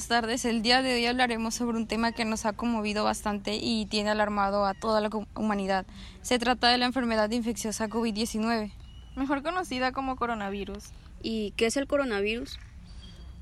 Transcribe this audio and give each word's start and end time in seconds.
buenas 0.00 0.22
tardes. 0.22 0.46
El 0.46 0.62
día 0.62 0.80
de 0.80 0.94
hoy 0.94 1.04
hablaremos 1.04 1.54
sobre 1.54 1.76
un 1.76 1.86
tema 1.86 2.12
que 2.12 2.24
nos 2.24 2.46
ha 2.46 2.54
conmovido 2.54 3.04
bastante 3.04 3.56
y 3.60 3.84
tiene 3.84 4.08
alarmado 4.08 4.64
a 4.64 4.72
toda 4.72 5.02
la 5.02 5.10
humanidad. 5.34 5.84
Se 6.22 6.38
trata 6.38 6.68
de 6.68 6.78
la 6.78 6.86
enfermedad 6.86 7.30
infecciosa 7.30 7.86
COVID-19. 7.86 8.72
Mejor 9.16 9.42
conocida 9.42 9.92
como 9.92 10.16
coronavirus. 10.16 10.84
¿Y 11.22 11.50
qué 11.50 11.66
es 11.66 11.76
el 11.76 11.86
coronavirus? 11.86 12.58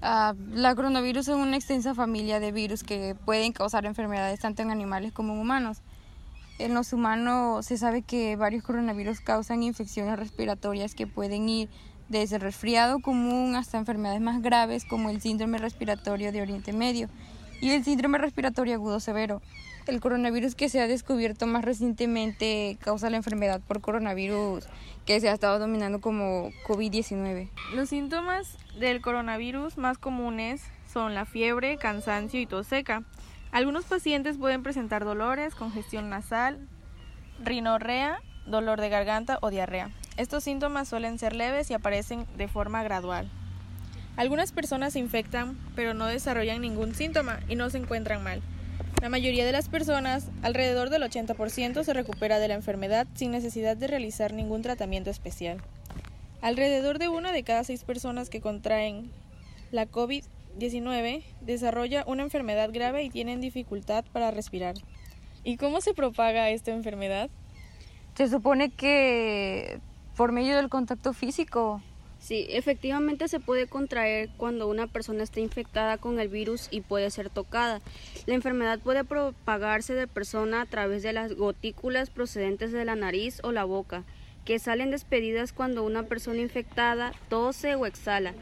Ah, 0.02 0.34
la 0.51 0.75
coronavirus 0.75 1.29
es 1.29 1.37
una 1.37 1.55
extensa 1.55 1.95
familia 1.95 2.41
de 2.41 2.51
virus 2.51 2.83
que 2.83 3.15
pueden 3.25 3.52
causar 3.52 3.87
enfermedades 3.87 4.41
tanto 4.41 4.62
en 4.62 4.73
animales 4.73 5.12
como 5.12 5.34
en 5.34 5.38
humanos. 5.38 5.83
En 6.59 6.75
los 6.75 6.93
humanos 6.93 7.66
se 7.66 7.79
sabe 7.79 8.02
que 8.02 8.34
varios 8.34 8.65
coronavirus 8.65 9.20
causan 9.20 9.62
infecciones 9.62 10.19
respiratorias 10.19 10.97
que 10.97 11.06
pueden 11.06 11.48
ir 11.48 11.69
desde 12.09 12.39
resfriado 12.39 13.01
común 13.01 13.57
hasta 13.57 13.79
enfermedades 13.79 14.21
más 14.21 14.43
graves 14.43 14.85
como 14.85 15.11
el 15.11 15.21
síndrome 15.21 15.59
respiratorio 15.59 16.33
de 16.33 16.43
Oriente 16.43 16.73
Medio 16.73 17.09
y 17.61 17.71
el 17.71 17.85
síndrome 17.85 18.19
respiratorio 18.19 18.75
agudo 18.75 19.01
severo. 19.01 19.43
El 19.87 20.01
coronavirus 20.01 20.55
que 20.55 20.69
se 20.69 20.80
ha 20.80 20.87
descubierto 20.87 21.47
más 21.47 21.65
recientemente 21.65 22.77
causa 22.80 23.09
la 23.09 23.16
enfermedad 23.16 23.63
por 23.66 23.80
coronavirus 23.80 24.66
que 25.07 25.19
se 25.19 25.30
ha 25.30 25.33
estado 25.33 25.59
dominando 25.59 26.01
como 26.01 26.51
COVID-19. 26.66 27.49
Los 27.75 27.89
síntomas 27.89 28.59
del 28.79 29.01
coronavirus 29.01 29.79
más 29.79 29.97
comunes 29.97 30.63
son 30.93 31.15
la 31.15 31.25
fiebre, 31.25 31.79
cansancio 31.79 32.38
y 32.38 32.47
tos 32.47 32.66
seca. 32.66 33.02
Algunos 33.51 33.87
pacientes 33.87 34.37
pueden 34.37 34.63
presentar 34.63 35.07
dolores, 35.07 35.55
congestión 35.55 36.11
nasal, 36.11 36.69
rinorrea, 37.43 38.21
dolor 38.47 38.80
de 38.80 38.91
garganta 38.91 39.38
o 39.41 39.49
diarrea. 39.49 39.91
Estos 40.19 40.43
síntomas 40.43 40.88
suelen 40.88 41.16
ser 41.16 41.37
leves 41.37 41.71
y 41.71 41.74
aparecen 41.74 42.27
de 42.37 42.49
forma 42.49 42.83
gradual. 42.83 43.30
Algunas 44.16 44.51
personas 44.51 44.95
se 44.95 44.99
infectan 44.99 45.57
pero 45.77 45.95
no 45.95 46.07
desarrollan 46.07 46.60
ningún 46.60 46.97
síntoma 46.97 47.38
y 47.49 47.55
no 47.55 47.71
se 47.71 47.79
encuentran 47.79 48.25
mal. 48.25 48.43
La 49.01 49.10
mayoría 49.10 49.47
de 49.47 49.52
las 49.52 49.69
personas, 49.69 50.29
alrededor 50.43 50.91
del 50.91 51.05
80%, 51.05 51.85
se 51.85 51.95
recupera 51.95 52.41
de 52.41 52.49
la 52.49 52.55
enfermedad 52.55 53.07
sin 53.15 53.30
necesidad 53.30 53.77
de 53.77 53.87
realizar 53.87 54.33
ningún 54.33 54.60
tratamiento 54.60 55.09
especial. 55.09 55.63
Alrededor 56.41 56.99
de 56.99 57.09
una 57.09 57.30
de 57.30 57.45
cada 57.45 57.63
seis 57.63 57.85
personas 57.85 58.29
que 58.29 58.41
contraen 58.41 59.13
la 59.71 59.87
COVID 59.87 60.25
19 60.59 61.23
desarrolla 61.43 62.03
una 62.09 62.25
enfermedad 62.25 62.71
grave 62.73 63.05
y 63.05 63.10
tienen 63.10 63.41
dificultad 63.41 64.05
para 64.12 64.32
respirar. 64.32 64.75
¿Y 65.44 65.59
cómo 65.59 65.81
se 65.81 65.94
propaga 65.94 66.50
esta 66.50 66.72
enfermedad? 66.72 67.31
Se 68.16 68.27
supone 68.27 68.71
que 68.71 69.78
por 70.19 70.33
medio 70.33 70.56
del 70.56 70.69
contacto 70.69 71.12
físico. 71.12 71.81
Sí, 72.19 72.49
efectivamente 72.50 73.28
se 73.28 73.38
puede 73.38 73.69
contraer 73.69 74.31
cuando 74.37 74.66
una 74.66 74.88
persona 74.88 75.22
está 75.22 75.38
infectada 75.38 75.97
con 75.97 76.19
el 76.19 76.27
virus 76.27 76.66
y 76.72 76.81
puede 76.81 77.09
ser 77.12 77.31
tocada. 77.31 77.81
La 78.27 78.34
enfermedad 78.34 78.81
puede 78.81 79.05
propagarse 79.05 79.94
de 79.94 80.09
persona 80.09 80.62
a 80.62 80.66
través 80.66 81.05
de 81.05 81.12
las 81.12 81.34
gotículas 81.34 82.10
procedentes 82.10 82.72
de 82.72 82.84
la 82.84 82.97
nariz 82.97 83.38
o 83.44 83.53
la 83.53 83.62
boca, 83.62 84.03
que 84.44 84.59
salen 84.59 84.91
despedidas 84.91 85.53
cuando 85.53 85.84
una 85.84 86.03
persona 86.03 86.41
infectada 86.41 87.12
tose 87.28 87.77
o 87.77 87.87
exhala. 87.87 88.34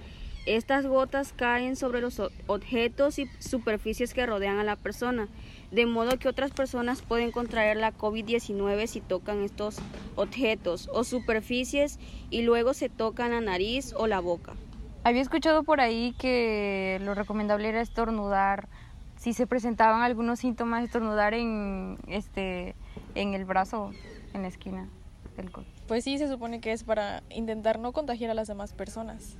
Estas 0.46 0.86
gotas 0.86 1.32
caen 1.32 1.74
sobre 1.74 2.00
los 2.00 2.22
objetos 2.46 3.18
y 3.18 3.26
superficies 3.40 4.14
que 4.14 4.26
rodean 4.26 4.60
a 4.60 4.64
la 4.64 4.76
persona, 4.76 5.26
de 5.72 5.86
modo 5.86 6.20
que 6.20 6.28
otras 6.28 6.52
personas 6.52 7.02
pueden 7.02 7.32
contraer 7.32 7.76
la 7.76 7.92
COVID-19 7.92 8.86
si 8.86 9.00
tocan 9.00 9.42
estos 9.42 9.78
objetos 10.14 10.88
o 10.92 11.02
superficies 11.02 11.98
y 12.30 12.42
luego 12.42 12.74
se 12.74 12.88
tocan 12.88 13.32
la 13.32 13.40
nariz 13.40 13.92
o 13.96 14.06
la 14.06 14.20
boca. 14.20 14.52
Había 15.02 15.20
escuchado 15.20 15.64
por 15.64 15.80
ahí 15.80 16.14
que 16.16 17.00
lo 17.02 17.14
recomendable 17.14 17.68
era 17.68 17.80
estornudar. 17.80 18.68
Si 19.16 19.32
se 19.32 19.48
presentaban 19.48 20.02
algunos 20.02 20.38
síntomas, 20.38 20.84
estornudar 20.84 21.34
en, 21.34 21.98
este, 22.06 22.76
en 23.16 23.34
el 23.34 23.44
brazo, 23.44 23.90
en 24.32 24.42
la 24.42 24.48
esquina 24.48 24.88
del 25.36 25.50
cuerpo. 25.50 25.70
Pues 25.88 26.04
sí, 26.04 26.18
se 26.18 26.28
supone 26.28 26.60
que 26.60 26.70
es 26.70 26.84
para 26.84 27.24
intentar 27.30 27.80
no 27.80 27.92
contagiar 27.92 28.30
a 28.30 28.34
las 28.34 28.46
demás 28.46 28.72
personas. 28.72 29.36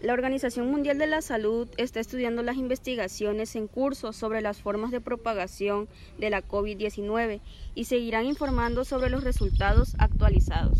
La 0.00 0.12
Organización 0.12 0.70
Mundial 0.70 0.96
de 0.96 1.08
la 1.08 1.22
Salud 1.22 1.68
está 1.76 1.98
estudiando 1.98 2.44
las 2.44 2.56
investigaciones 2.56 3.56
en 3.56 3.66
curso 3.66 4.12
sobre 4.12 4.40
las 4.40 4.62
formas 4.62 4.92
de 4.92 5.00
propagación 5.00 5.88
de 6.18 6.30
la 6.30 6.40
COVID-19 6.40 7.40
y 7.74 7.84
seguirán 7.84 8.24
informando 8.26 8.84
sobre 8.84 9.10
los 9.10 9.24
resultados 9.24 9.96
actualizados. 9.98 10.78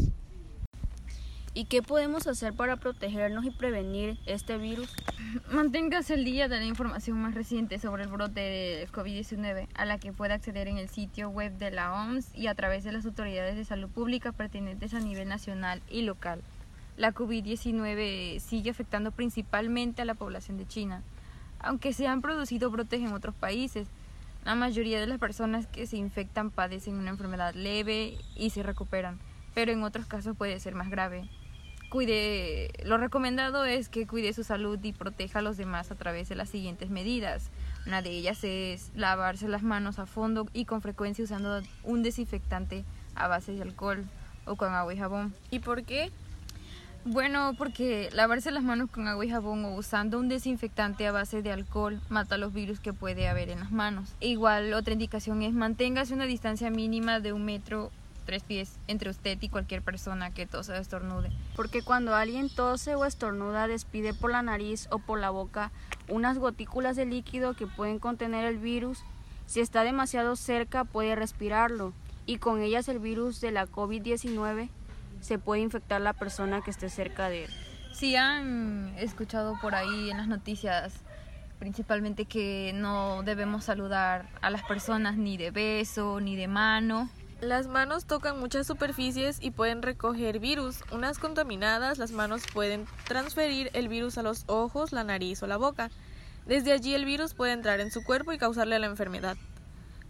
¿Y 1.53 1.65
qué 1.65 1.83
podemos 1.83 2.29
hacer 2.29 2.55
para 2.55 2.77
protegernos 2.77 3.45
y 3.45 3.51
prevenir 3.51 4.17
este 4.27 4.57
virus? 4.57 4.95
Manténgase 5.51 6.15
al 6.15 6.25
día 6.25 6.47
de 6.47 6.59
la 6.59 6.67
información 6.67 7.21
más 7.21 7.35
reciente 7.35 7.81
sobre 7.81 8.05
el 8.05 8.11
brote 8.11 8.39
de 8.39 8.89
COVID-19, 8.93 9.67
a 9.75 9.85
la 9.85 9.99
que 9.99 10.13
puede 10.13 10.35
acceder 10.35 10.69
en 10.69 10.79
el 10.79 10.89
sitio 10.89 11.29
web 11.29 11.59
de 11.59 11.73
la 11.73 11.93
OMS 11.93 12.33
y 12.37 12.47
a 12.47 12.55
través 12.55 12.85
de 12.85 12.93
las 12.93 13.05
autoridades 13.05 13.57
de 13.57 13.65
salud 13.65 13.89
pública 13.89 14.31
pertinentes 14.31 14.95
a 14.95 15.01
nivel 15.01 15.29
nacional 15.29 15.83
y 15.91 16.03
local 16.03 16.41
la 16.99 17.15
COVID-19 17.15 18.41
sigue 18.41 18.71
afectando 18.71 19.13
principalmente 19.13 20.03
a 20.03 20.05
la 20.05 20.15
población 20.15 20.59
de 20.59 20.67
China, 20.67 21.03
aunque 21.61 21.93
se 21.93 22.09
han 22.09 22.21
producido 22.21 22.71
brotes 22.71 23.01
en 23.01 23.13
otros 23.13 23.35
países. 23.35 23.87
La 24.45 24.57
mayoría 24.57 25.01
de 25.01 25.07
las 25.07 25.19
personas 25.19 25.67
que 25.69 25.87
se 25.87 25.97
infectan 25.97 26.51
padecen 26.51 26.97
una 26.97 27.11
enfermedad 27.11 27.55
leve 27.55 28.19
y 28.37 28.51
se 28.51 28.65
recuperan, 28.65 29.19
pero 29.55 29.71
en 29.71 29.85
otros 29.85 30.07
casos 30.07 30.37
puede 30.37 30.59
ser 30.59 30.75
más 30.75 30.91
grave. 30.91 31.29
Cuide, 31.89 32.71
lo 32.85 32.99
recomendado 32.99 33.65
es 33.65 33.89
que 33.89 34.07
cuide 34.07 34.33
su 34.33 34.45
salud 34.45 34.79
y 34.83 34.93
proteja 34.93 35.39
a 35.39 35.43
los 35.43 35.57
demás 35.57 35.91
a 35.91 35.95
través 35.95 36.29
de 36.29 36.35
las 36.35 36.51
siguientes 36.51 36.91
medidas. 36.91 37.51
Una 37.87 38.03
de 38.03 38.11
ellas 38.11 38.43
es 38.43 38.91
lavarse 38.95 39.49
las 39.49 39.63
manos 39.63 39.99
a 39.99 40.07
fondo 40.07 40.49
y 40.53 40.65
con 40.65 40.83
frecuencia 40.83 41.25
usando 41.25 41.63
un 41.85 42.03
desinfectante 42.03 42.85
a 43.15 43.29
base 43.29 43.53
de 43.53 43.63
alcohol 43.63 44.05
o 44.45 44.57
con 44.57 44.75
agua 44.75 44.93
y 44.93 44.99
jabón. 44.99 45.35
¿Y 45.51 45.61
por 45.61 45.85
qué? 45.85 46.11
Bueno, 47.05 47.55
porque 47.57 48.11
lavarse 48.13 48.51
las 48.51 48.63
manos 48.63 48.91
con 48.91 49.09
agua 49.09 49.25
y 49.25 49.31
jabón 49.31 49.65
o 49.65 49.75
usando 49.75 50.19
un 50.19 50.29
desinfectante 50.29 51.07
a 51.07 51.13
base 51.13 51.43
de 51.43 51.53
alcohol 51.53 52.01
mata 52.09 52.37
los 52.37 52.53
virus 52.53 52.81
que 52.81 52.93
puede 52.93 53.29
haber 53.29 53.49
en 53.49 53.61
las 53.61 53.71
manos. 53.71 54.15
Igual, 54.21 54.75
otra 54.75 54.93
indicación 54.93 55.43
es 55.43 55.53
manténgase 55.53 56.13
una 56.15 56.27
distancia 56.27 56.71
mínima 56.71 57.21
de 57.21 57.33
un 57.33 57.45
metro 57.45 57.91
tres 58.29 58.43
pies 58.43 58.79
entre 58.89 59.09
usted 59.09 59.39
y 59.41 59.49
cualquier 59.49 59.81
persona 59.81 60.31
que 60.31 60.45
tose 60.45 60.73
o 60.73 60.75
estornude. 60.75 61.31
Porque 61.57 61.81
cuando 61.81 62.15
alguien 62.15 62.51
tose 62.51 62.95
o 62.95 63.07
estornuda 63.07 63.67
despide 63.69 64.13
por 64.13 64.31
la 64.31 64.43
nariz 64.43 64.87
o 64.91 64.99
por 64.99 65.19
la 65.19 65.31
boca 65.31 65.73
unas 66.09 66.37
gotículas 66.37 66.95
de 66.95 67.07
líquido 67.07 67.55
que 67.55 67.67
pueden 67.67 67.99
contener 67.99 68.45
el 68.45 68.59
virus. 68.59 68.99
Si 69.47 69.61
está 69.61 69.83
demasiado 69.83 70.37
cerca 70.37 70.85
puede 70.85 71.17
respirarlo 71.17 71.95
y 72.27 72.37
con 72.37 72.61
ellas 72.61 72.87
el 72.89 72.99
virus 72.99 73.41
de 73.41 73.51
la 73.51 73.67
COVID-19 73.67 74.69
se 75.21 75.39
puede 75.39 75.61
infectar 75.61 76.01
la 76.01 76.13
persona 76.13 76.63
que 76.63 76.71
esté 76.71 76.89
cerca 76.89 77.29
de 77.29 77.45
él. 77.45 77.51
Si 77.93 78.17
han 78.17 78.95
escuchado 78.99 79.59
por 79.61 79.75
ahí 79.75 80.11
en 80.11 80.19
las 80.19 80.29
noticias 80.29 81.03
principalmente 81.59 82.25
que 82.25 82.73
no 82.75 83.23
debemos 83.23 83.65
saludar 83.65 84.29
a 84.41 84.51
las 84.51 84.63
personas 84.63 85.17
ni 85.17 85.37
de 85.37 85.51
beso 85.51 86.21
ni 86.21 86.37
de 86.37 86.49
mano. 86.49 87.11
Las 87.41 87.69
manos 87.69 88.05
tocan 88.05 88.41
muchas 88.41 88.67
superficies 88.67 89.39
y 89.41 89.53
pueden 89.53 89.83
recoger 89.83 90.41
virus. 90.41 90.83
Unas 90.91 91.19
contaminadas, 91.19 91.99
las 91.99 92.11
manos 92.11 92.43
pueden 92.53 92.87
transferir 93.07 93.71
el 93.75 93.89
virus 93.89 94.19
a 94.19 94.23
los 94.23 94.45
ojos, 94.49 94.93
la 94.93 95.05
nariz 95.05 95.43
o 95.43 95.47
la 95.47 95.57
boca. 95.57 95.91
Desde 96.47 96.73
allí 96.73 96.95
el 96.95 97.05
virus 97.05 97.35
puede 97.35 97.53
entrar 97.53 97.79
en 97.81 97.93
su 97.93 98.03
cuerpo 98.03 98.33
y 98.33 98.39
causarle 98.39 98.79
la 98.79 98.87
enfermedad. 98.87 99.37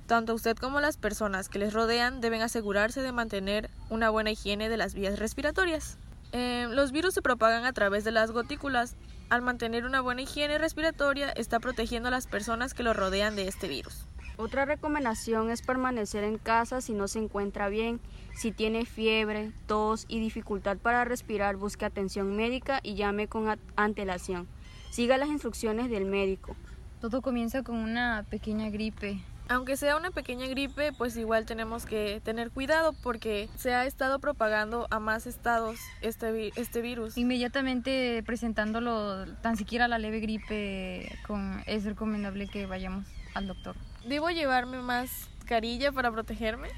Tanto 0.09 0.33
usted 0.33 0.57
como 0.57 0.81
las 0.81 0.97
personas 0.97 1.51
que 1.51 1.59
les 1.59 1.75
rodean 1.75 2.23
deben 2.23 2.41
asegurarse 2.41 3.03
de 3.03 3.13
mantener 3.13 3.69
una 3.91 4.09
buena 4.09 4.31
higiene 4.31 4.71
de 4.71 4.79
las 4.79 4.95
vías 4.95 5.19
respiratorias. 5.19 5.99
Eh, 6.33 6.67
los 6.71 6.93
virus 6.93 7.13
se 7.13 7.21
propagan 7.21 7.67
a 7.67 7.75
través 7.75 8.05
de 8.05 8.11
las 8.11 8.31
gotículas. 8.31 8.97
Al 9.29 9.43
mantener 9.43 9.85
una 9.85 10.01
buena 10.01 10.23
higiene 10.23 10.57
respiratoria, 10.57 11.29
está 11.33 11.61
protegiendo 11.61 12.09
a 12.09 12.11
las 12.11 12.27
personas 12.27 12.73
que 12.73 12.83
lo 12.83 12.95
rodean 12.95 13.37
de 13.37 13.49
este 13.49 13.69
virus. 13.69 14.07
Otra 14.39 14.65
recomendación 14.65 15.51
es 15.51 15.61
permanecer 15.61 16.25
en 16.25 16.39
casa 16.39 16.81
si 16.81 16.95
no 16.95 17.07
se 17.07 17.19
encuentra 17.19 17.69
bien. 17.69 18.01
Si 18.35 18.51
tiene 18.51 18.87
fiebre, 18.87 19.53
tos 19.67 20.07
y 20.09 20.21
dificultad 20.21 20.79
para 20.79 21.05
respirar, 21.05 21.57
busque 21.57 21.85
atención 21.85 22.35
médica 22.35 22.81
y 22.83 22.95
llame 22.95 23.29
con 23.29 23.61
antelación. 23.77 24.49
Siga 24.89 25.19
las 25.19 25.29
instrucciones 25.29 25.91
del 25.91 26.07
médico. 26.07 26.57
Todo 27.03 27.21
comienza 27.21 27.63
con 27.63 27.77
una 27.77 28.25
pequeña 28.31 28.71
gripe 28.71 29.21
aunque 29.49 29.77
sea 29.77 29.97
una 29.97 30.11
pequeña 30.11 30.47
gripe, 30.47 30.93
pues 30.93 31.17
igual 31.17 31.47
tenemos 31.47 31.87
que 31.87 32.21
tener 32.25 32.51
cuidado 32.51 32.93
porque 33.03 33.49
se 33.57 33.75
ha 33.75 33.87
estado 33.87 34.19
propagando 34.19 34.87
a 34.91 35.01
más 35.01 35.27
estados 35.27 35.79
este, 36.01 36.53
este 36.57 36.83
virus. 36.83 37.17
Inmediatamente 37.17 38.23
presentándolo, 38.25 39.27
tan 39.43 39.57
siquiera 39.57 39.89
la 39.89 39.99
leve 39.99 40.21
gripe, 40.21 41.19
con, 41.27 41.63
es 41.67 41.85
recomendable 41.85 42.47
que 42.49 42.67
vayamos 42.67 43.07
al 43.35 43.47
doctor. 43.47 43.77
¿Debo 44.07 44.31
llevarme 44.31 44.79
mascarilla 44.81 45.93
para 45.93 46.11
protegerme? 46.11 46.69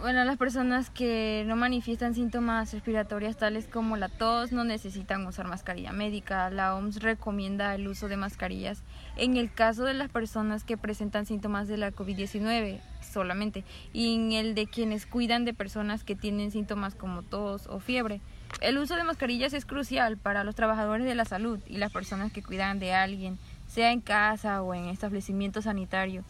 Bueno, 0.00 0.24
las 0.24 0.38
personas 0.38 0.90
que 0.90 1.44
no 1.46 1.54
manifiestan 1.54 2.14
síntomas 2.14 2.72
respiratorios 2.72 3.36
tales 3.36 3.68
como 3.68 3.96
la 3.96 4.08
tos 4.08 4.50
no 4.50 4.64
necesitan 4.64 5.26
usar 5.26 5.46
mascarilla 5.46 5.92
médica. 5.92 6.50
La 6.50 6.74
OMS 6.74 7.02
recomienda 7.02 7.74
el 7.74 7.86
uso 7.86 8.08
de 8.08 8.16
mascarillas 8.16 8.82
en 9.16 9.36
el 9.36 9.52
caso 9.52 9.84
de 9.84 9.94
las 9.94 10.10
personas 10.10 10.64
que 10.64 10.76
presentan 10.76 11.26
síntomas 11.26 11.68
de 11.68 11.76
la 11.76 11.92
COVID-19 11.92 12.80
solamente 13.02 13.64
y 13.92 14.14
en 14.14 14.32
el 14.32 14.54
de 14.54 14.66
quienes 14.66 15.06
cuidan 15.06 15.44
de 15.44 15.54
personas 15.54 16.04
que 16.04 16.16
tienen 16.16 16.50
síntomas 16.50 16.94
como 16.94 17.22
tos 17.22 17.66
o 17.66 17.78
fiebre. 17.78 18.20
El 18.60 18.78
uso 18.78 18.96
de 18.96 19.04
mascarillas 19.04 19.52
es 19.52 19.66
crucial 19.66 20.16
para 20.16 20.42
los 20.42 20.54
trabajadores 20.54 21.06
de 21.06 21.14
la 21.14 21.26
salud 21.26 21.60
y 21.66 21.76
las 21.76 21.92
personas 21.92 22.32
que 22.32 22.42
cuidan 22.42 22.78
de 22.78 22.94
alguien, 22.94 23.38
sea 23.68 23.92
en 23.92 24.00
casa 24.00 24.62
o 24.62 24.74
en 24.74 24.86
establecimiento 24.86 25.62
sanitario. 25.62 26.24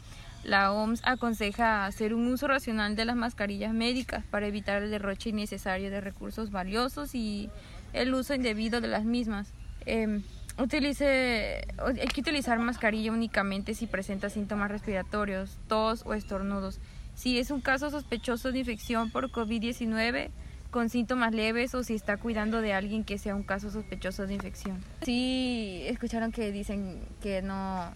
La 0.44 0.72
OMS 0.72 1.00
aconseja 1.04 1.86
hacer 1.86 2.14
un 2.14 2.26
uso 2.26 2.48
racional 2.48 2.96
de 2.96 3.04
las 3.04 3.16
mascarillas 3.16 3.72
médicas 3.72 4.24
para 4.30 4.46
evitar 4.46 4.82
el 4.82 4.90
derroche 4.90 5.30
innecesario 5.30 5.90
de 5.90 6.00
recursos 6.00 6.50
valiosos 6.50 7.14
y 7.14 7.48
el 7.92 8.12
uso 8.12 8.34
indebido 8.34 8.80
de 8.80 8.88
las 8.88 9.04
mismas. 9.04 9.52
Em, 9.86 10.22
utilice, 10.58 11.66
hay 11.78 12.08
que 12.08 12.20
utilizar 12.20 12.58
mascarilla 12.58 13.12
únicamente 13.12 13.74
si 13.74 13.86
presenta 13.86 14.30
síntomas 14.30 14.70
respiratorios, 14.70 15.58
tos 15.68 16.02
o 16.06 16.14
estornudos. 16.14 16.80
Si 17.14 17.38
es 17.38 17.50
un 17.50 17.60
caso 17.60 17.90
sospechoso 17.90 18.50
de 18.50 18.60
infección 18.60 19.10
por 19.10 19.30
COVID-19 19.30 20.30
con 20.70 20.88
síntomas 20.88 21.34
leves 21.34 21.74
o 21.74 21.84
si 21.84 21.94
está 21.94 22.16
cuidando 22.16 22.62
de 22.62 22.72
alguien 22.72 23.04
que 23.04 23.18
sea 23.18 23.36
un 23.36 23.42
caso 23.42 23.70
sospechoso 23.70 24.26
de 24.26 24.34
infección. 24.34 24.82
Sí, 25.02 25.82
escucharon 25.86 26.32
que 26.32 26.50
dicen 26.50 27.00
que 27.20 27.42
no 27.42 27.92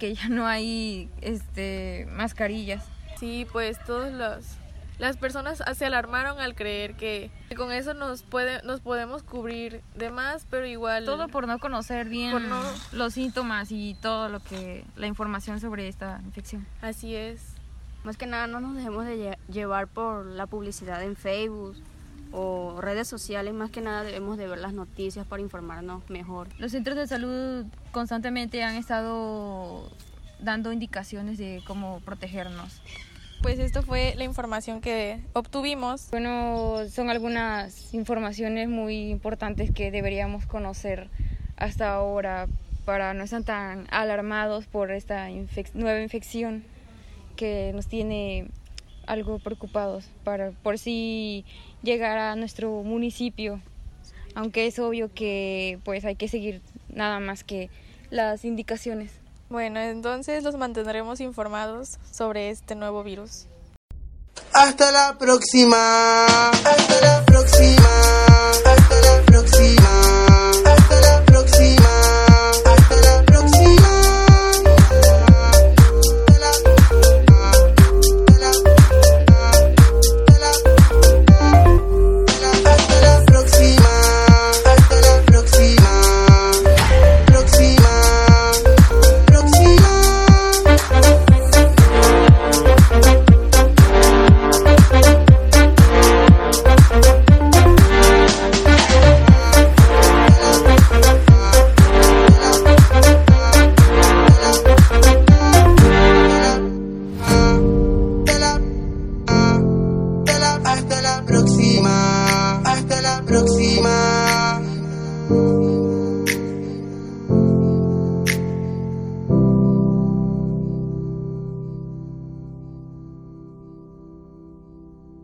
que 0.00 0.14
ya 0.14 0.28
no 0.28 0.46
hay 0.46 1.08
este 1.20 2.08
mascarillas. 2.10 2.84
Sí, 3.20 3.46
pues 3.52 3.78
todas 3.84 4.12
las 4.12 4.56
las 4.98 5.16
personas 5.16 5.62
se 5.74 5.86
alarmaron 5.86 6.40
al 6.40 6.54
creer 6.54 6.94
que 6.94 7.30
con 7.56 7.72
eso 7.72 7.94
nos 7.94 8.22
puede 8.22 8.62
nos 8.64 8.80
podemos 8.80 9.22
cubrir 9.22 9.82
de 9.94 10.10
más, 10.10 10.46
pero 10.50 10.66
igual 10.66 11.04
todo 11.04 11.28
por 11.28 11.46
no 11.46 11.58
conocer 11.58 12.08
bien 12.08 12.34
los 12.92 13.14
síntomas 13.14 13.70
y 13.70 13.96
todo 14.02 14.28
lo 14.28 14.40
que 14.40 14.84
la 14.96 15.06
información 15.06 15.60
sobre 15.60 15.88
esta 15.88 16.20
infección. 16.24 16.66
Así 16.82 17.14
es. 17.14 17.54
Más 18.04 18.16
que 18.16 18.26
nada 18.26 18.46
no 18.46 18.60
nos 18.60 18.76
dejemos 18.76 19.04
de 19.04 19.38
llevar 19.50 19.86
por 19.86 20.24
la 20.24 20.46
publicidad 20.46 21.02
en 21.02 21.16
Facebook 21.16 21.76
o 22.32 22.80
redes 22.80 23.08
sociales, 23.08 23.54
más 23.54 23.70
que 23.70 23.80
nada 23.80 24.02
debemos 24.02 24.38
de 24.38 24.46
ver 24.46 24.58
las 24.58 24.72
noticias 24.72 25.26
para 25.26 25.42
informarnos 25.42 26.08
mejor. 26.08 26.48
Los 26.58 26.72
centros 26.72 26.96
de 26.96 27.06
salud 27.06 27.66
constantemente 27.92 28.62
han 28.62 28.76
estado 28.76 29.90
dando 30.40 30.72
indicaciones 30.72 31.38
de 31.38 31.62
cómo 31.66 32.00
protegernos. 32.00 32.80
Pues 33.42 33.58
esto 33.58 33.82
fue 33.82 34.14
la 34.16 34.24
información 34.24 34.80
que 34.80 35.20
obtuvimos. 35.32 36.08
Bueno, 36.10 36.82
son 36.90 37.08
algunas 37.08 37.94
informaciones 37.94 38.68
muy 38.68 39.08
importantes 39.08 39.70
que 39.70 39.90
deberíamos 39.90 40.44
conocer 40.46 41.08
hasta 41.56 41.94
ahora 41.94 42.46
para 42.84 43.14
no 43.14 43.24
estar 43.24 43.42
tan 43.42 43.86
alarmados 43.90 44.66
por 44.66 44.90
esta 44.90 45.28
nueva 45.74 46.00
infección 46.00 46.64
que 47.36 47.72
nos 47.74 47.86
tiene 47.86 48.48
algo 49.10 49.38
preocupados 49.38 50.04
para 50.24 50.52
por 50.62 50.78
si 50.78 51.44
llegar 51.82 52.16
a 52.18 52.36
nuestro 52.36 52.70
municipio, 52.82 53.60
aunque 54.34 54.66
es 54.66 54.78
obvio 54.78 55.12
que 55.12 55.78
pues 55.84 56.04
hay 56.04 56.14
que 56.14 56.28
seguir 56.28 56.62
nada 56.88 57.18
más 57.18 57.42
que 57.42 57.70
las 58.10 58.44
indicaciones. 58.44 59.12
Bueno, 59.48 59.80
entonces 59.80 60.44
los 60.44 60.56
mantendremos 60.56 61.20
informados 61.20 61.88
sobre 62.12 62.50
este 62.50 62.76
nuevo 62.76 63.02
virus. 63.02 63.46
Hasta 64.52 64.92
la 64.92 65.18
próxima. 65.18 66.46
Hasta 66.46 67.00
la 67.00 67.09